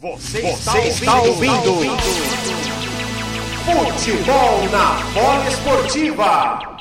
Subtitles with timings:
[0.00, 1.96] Você, Você está, ouvindo, ouvindo.
[3.64, 6.78] Futebol na bola esportiva.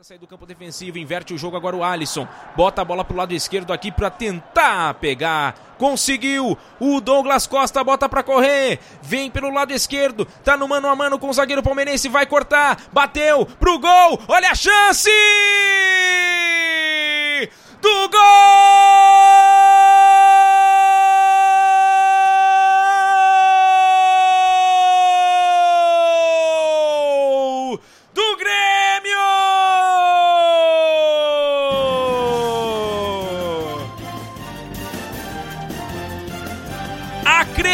[0.00, 2.28] Sai do campo defensivo, inverte o jogo agora o Alisson.
[2.56, 5.74] Bota a bola pro lado esquerdo aqui para tentar pegar.
[5.78, 6.56] Conseguiu.
[6.78, 8.78] O Douglas Costa bota para correr.
[9.02, 10.24] Vem pelo lado esquerdo.
[10.44, 12.08] Tá no mano a mano com o zagueiro palmeirense.
[12.08, 12.84] Vai cortar.
[12.92, 14.20] Bateu pro gol.
[14.28, 15.10] Olha a chance!
[17.80, 19.41] Do gol!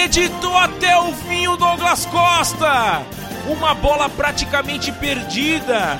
[0.08, 3.02] Acreditou até o fim o Douglas Costa.
[3.46, 5.98] Uma bola praticamente perdida.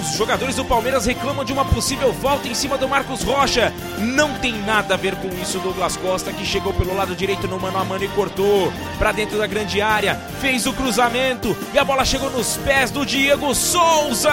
[0.00, 3.72] Os jogadores do Palmeiras reclamam de uma possível falta em cima do Marcos Rocha.
[3.98, 7.58] Não tem nada a ver com isso Douglas Costa, que chegou pelo lado direito no
[7.58, 11.84] mano a mano e cortou para dentro da grande área, fez o cruzamento e a
[11.84, 14.30] bola chegou nos pés do Diego Souza.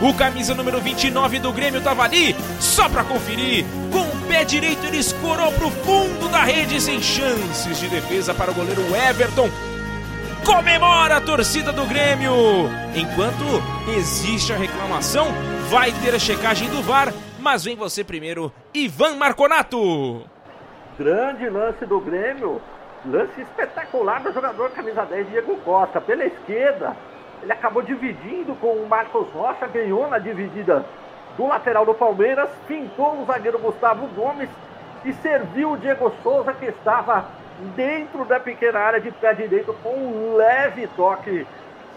[0.00, 3.64] O camisa número 29 do Grêmio estava ali só para conferir.
[3.90, 8.34] Com o pé direito ele escorou para o fundo da rede sem chances de defesa
[8.34, 9.48] para o goleiro Everton
[10.46, 12.32] comemora a torcida do Grêmio.
[12.94, 15.26] Enquanto existe a reclamação,
[15.68, 20.24] vai ter a checagem do VAR, mas vem você primeiro, Ivan Marconato.
[20.96, 22.62] Grande lance do Grêmio,
[23.04, 26.96] lance espetacular do jogador camisa 10 Diego Costa, pela esquerda.
[27.42, 30.86] Ele acabou dividindo com o Marcos Rocha, ganhou na dividida
[31.36, 34.48] do lateral do Palmeiras, pintou o zagueiro Gustavo Gomes
[35.04, 37.26] e serviu o Diego Souza que estava
[37.74, 41.46] dentro da pequena área de pé direito com um leve toque.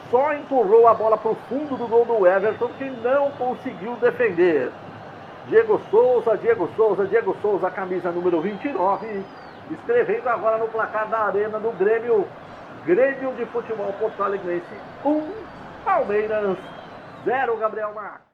[0.10, 4.72] Só empurrou a bola para o fundo do gol do Everton que não conseguiu defender.
[5.48, 9.24] Diego Souza, Diego Souza, Diego Souza, camisa número 29,
[9.72, 12.28] escrevendo agora no placar da arena do Grêmio.
[12.86, 14.66] Grêmio de Futebol Porto Alegrense
[15.04, 15.32] 1,
[15.84, 16.58] Palmeiras
[17.26, 18.29] 0, Gabriel Marques.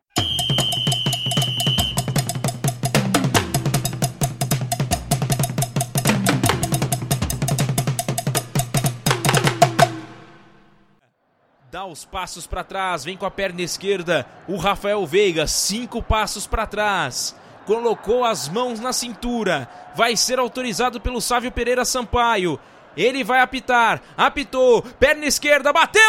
[11.76, 14.26] Dá os passos para trás, vem com a perna esquerda.
[14.48, 17.36] O Rafael Veiga, cinco passos para trás.
[17.66, 19.68] Colocou as mãos na cintura.
[19.94, 22.58] Vai ser autorizado pelo Sávio Pereira Sampaio.
[22.96, 24.02] Ele vai apitar.
[24.16, 24.84] Apitou.
[24.84, 26.02] Perna esquerda, bateu!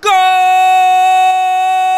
[0.00, 1.97] Gol!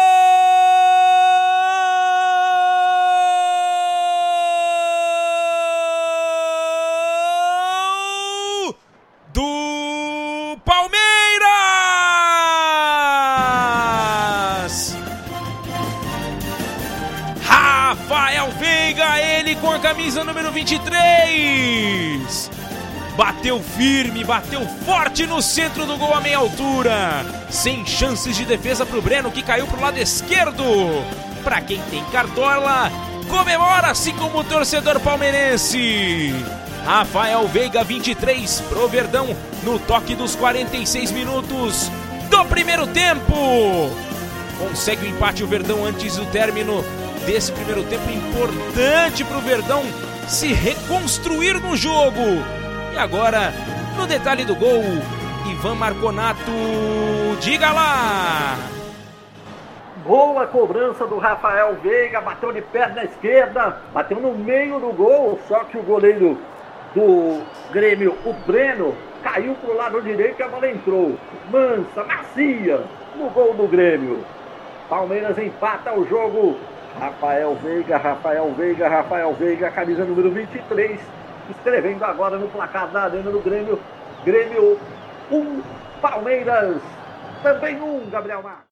[19.81, 22.51] Camisa número 23.
[23.17, 27.25] Bateu firme, bateu forte no centro do gol a meia altura.
[27.49, 30.63] Sem chances de defesa para o Breno que caiu para o lado esquerdo.
[31.43, 32.91] Para quem tem cartola,
[33.27, 36.31] comemora assim como o torcedor palmeirense.
[36.85, 41.89] Rafael Veiga 23 pro Verdão no toque dos 46 minutos
[42.29, 43.89] do primeiro tempo.
[44.59, 46.85] Consegue o empate o Verdão antes do término
[47.25, 49.83] desse primeiro tempo importante para o Verdão
[50.27, 52.21] se reconstruir no jogo.
[52.93, 53.53] E agora,
[53.97, 54.83] no detalhe do gol,
[55.49, 56.51] Ivan Marconato,
[57.39, 58.57] diga lá!
[60.05, 65.63] Boa cobrança do Rafael Veiga, bateu de perna esquerda, bateu no meio do gol, só
[65.65, 66.37] que o goleiro
[66.95, 71.17] do Grêmio, o Breno, caiu pro lado direito e a bola entrou.
[71.51, 72.81] Mansa, macia,
[73.15, 74.23] no gol do Grêmio.
[74.89, 76.57] Palmeiras empata o jogo
[76.99, 80.99] Rafael Veiga, Rafael Veiga, Rafael Veiga, camisa número 23,
[81.49, 83.79] escrevendo agora no placar da Arena do Grêmio.
[84.23, 84.79] Grêmio
[85.31, 85.61] 1, um,
[86.01, 86.81] Palmeiras
[87.41, 88.65] também 1, um, Gabriel Mar.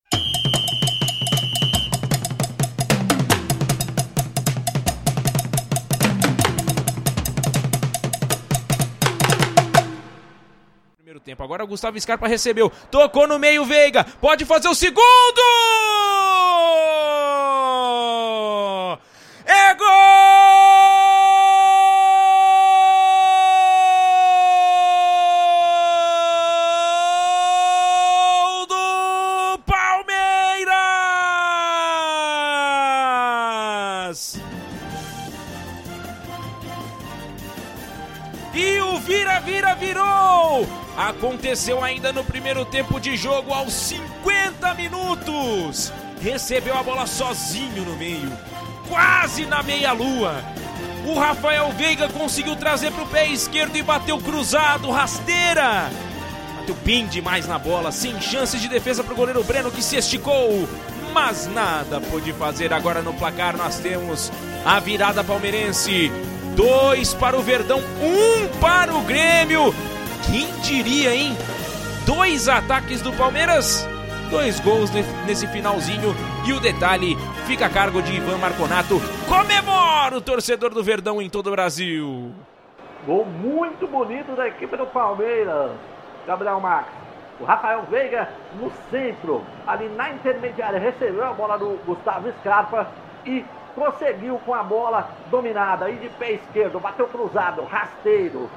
[10.97, 11.41] Primeiro tempo.
[11.41, 12.71] Agora Gustavo Scarpa recebeu.
[12.91, 14.03] Tocou no meio Veiga.
[14.21, 15.88] Pode fazer o segundo!
[40.59, 40.67] Virou!
[40.97, 45.93] Aconteceu ainda no primeiro tempo de jogo, aos 50 minutos.
[46.21, 48.31] Recebeu a bola sozinho no meio,
[48.89, 50.43] quase na meia-lua.
[51.05, 55.89] O Rafael Veiga conseguiu trazer para o pé esquerdo e bateu cruzado, rasteira.
[56.57, 59.95] Bateu bem demais na bola, sem chances de defesa para o goleiro Breno que se
[59.95, 60.67] esticou.
[61.13, 62.73] Mas nada pôde fazer.
[62.73, 64.29] Agora no placar nós temos
[64.65, 66.11] a virada palmeirense.
[66.55, 69.73] Dois para o Verdão, um para o Grêmio.
[70.31, 71.35] Quem diria, hein?
[72.05, 73.87] Dois ataques do Palmeiras,
[74.29, 74.91] dois gols
[75.25, 76.13] nesse finalzinho.
[76.47, 77.15] E o detalhe
[77.47, 79.01] fica a cargo de Ivan Marconato.
[79.27, 82.31] Comemora o torcedor do Verdão em todo o Brasil.
[83.07, 85.71] Gol muito bonito da equipe do Palmeiras.
[86.27, 86.87] Gabriel Max.
[87.39, 88.29] O Rafael Veiga
[88.59, 92.87] no centro, ali na intermediária, recebeu a bola do Gustavo Scarpa
[93.25, 93.43] e
[93.73, 98.49] prosseguiu com a bola dominada aí de pé esquerdo, bateu cruzado, rasteiro,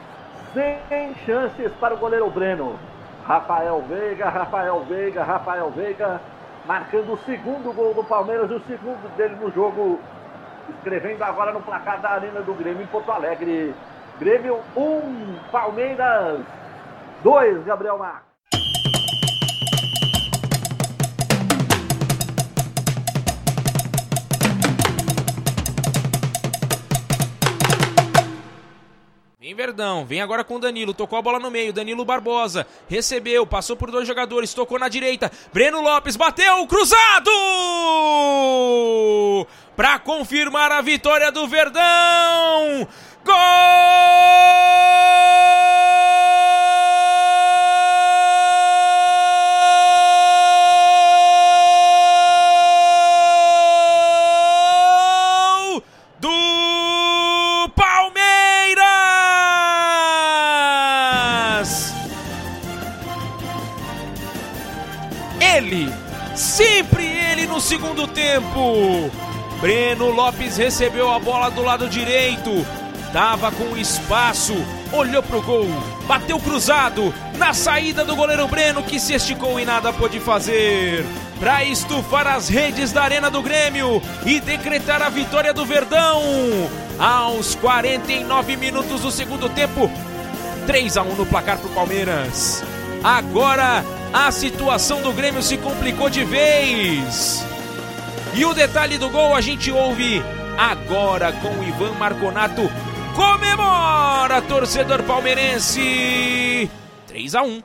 [0.89, 2.79] sem chances para o goleiro Breno.
[3.25, 6.21] Rafael Veiga, Rafael Veiga, Rafael Veiga,
[6.67, 10.01] marcando o segundo gol do Palmeiras o segundo dele no jogo,
[10.69, 13.75] escrevendo agora no placar da Arena do Grêmio em Porto Alegre.
[14.19, 16.41] Grêmio 1, um, Palmeiras
[17.23, 18.31] 2, Gabriel Marques.
[30.05, 33.91] Vem agora com o Danilo, tocou a bola no meio, Danilo Barbosa, recebeu, passou por
[33.91, 37.31] dois jogadores, tocou na direita, Breno Lopes bateu, cruzado!
[39.77, 42.87] Para confirmar a vitória do Verdão!
[43.25, 43.33] Gol!
[65.43, 65.93] Ele,
[66.37, 69.11] sempre ele no segundo tempo.
[69.61, 72.65] Breno Lopes recebeu a bola do lado direito,
[73.12, 74.55] tava com espaço,
[74.93, 75.67] olhou pro gol,
[76.06, 81.05] bateu cruzado, na saída do goleiro Breno que se esticou e nada pôde fazer.
[81.41, 86.23] Para estufar as redes da Arena do Grêmio e decretar a vitória do Verdão.
[87.00, 89.91] Aos 49 minutos do segundo tempo,
[90.69, 92.62] 3 a 1 no placar pro Palmeiras.
[93.03, 97.44] Agora a situação do Grêmio se complicou de vez.
[98.35, 100.23] E o detalhe do gol a gente ouve
[100.59, 102.62] agora com o Ivan Marconato.
[103.17, 106.70] Comemora, torcedor palmeirense!
[107.06, 107.62] 3 a 1.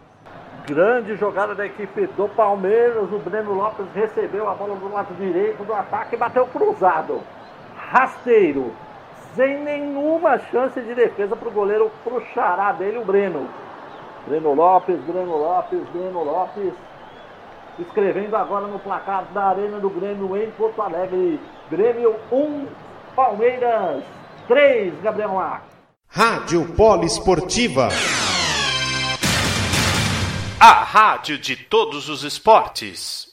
[0.65, 3.11] Grande jogada da equipe do Palmeiras.
[3.11, 7.21] O Breno Lopes recebeu a bola do lado direito do ataque e bateu cruzado.
[7.77, 8.73] Rasteiro.
[9.35, 13.47] Sem nenhuma chance de defesa para o goleiro, para o xará dele, o Breno.
[14.27, 16.73] Breno Lopes, Breno Lopes, Breno Lopes.
[17.79, 21.39] Escrevendo agora no placar da Arena do Grêmio em Porto Alegre.
[21.71, 22.67] Grêmio 1,
[23.15, 24.03] Palmeiras
[24.47, 25.63] 3, Gabriel Mar.
[26.09, 27.87] Rádio Poliesportiva.
[30.59, 33.25] A rádio de todos os esportes.